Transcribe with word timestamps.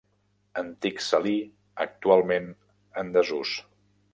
Antic 0.61 1.03
salí, 1.07 1.35
actualment 1.85 2.51
en 3.03 3.17
desús. 3.19 3.53